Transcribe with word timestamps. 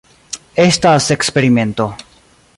Estas 0.55 1.11
eksperimento. 1.17 1.85